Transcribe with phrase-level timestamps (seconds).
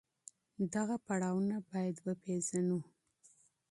[0.73, 2.79] دغه پړاوونه بايد وپېژنو.